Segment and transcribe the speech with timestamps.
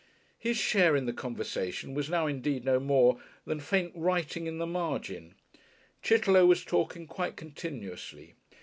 [0.39, 4.65] His share in the conversation was now indeed no more than faint writing in the
[4.65, 5.35] margin;
[6.01, 8.33] Chitterlow was talking quite continuously.